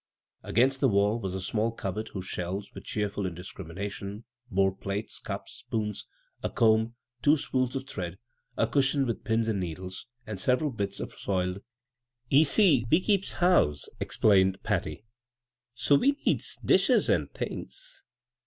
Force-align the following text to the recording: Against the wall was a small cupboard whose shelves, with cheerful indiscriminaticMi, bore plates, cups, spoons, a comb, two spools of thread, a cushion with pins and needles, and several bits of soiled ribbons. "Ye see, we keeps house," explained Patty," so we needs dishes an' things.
Against 0.41 0.79
the 0.79 0.87
wall 0.87 1.19
was 1.19 1.35
a 1.35 1.39
small 1.41 1.71
cupboard 1.71 2.07
whose 2.07 2.25
shelves, 2.25 2.73
with 2.73 2.85
cheerful 2.85 3.23
indiscriminaticMi, 3.25 4.23
bore 4.49 4.75
plates, 4.75 5.19
cups, 5.19 5.57
spoons, 5.67 6.07
a 6.41 6.49
comb, 6.49 6.95
two 7.21 7.37
spools 7.37 7.75
of 7.75 7.87
thread, 7.87 8.17
a 8.57 8.65
cushion 8.65 9.05
with 9.05 9.23
pins 9.23 9.47
and 9.47 9.59
needles, 9.59 10.07
and 10.25 10.39
several 10.39 10.71
bits 10.71 10.99
of 10.99 11.13
soiled 11.13 11.49
ribbons. 11.57 11.65
"Ye 12.31 12.43
see, 12.45 12.85
we 12.89 12.99
keeps 12.99 13.33
house," 13.33 13.85
explained 13.99 14.63
Patty," 14.63 15.05
so 15.75 15.97
we 15.97 16.13
needs 16.25 16.57
dishes 16.65 17.07
an' 17.07 17.27
things. 17.27 18.03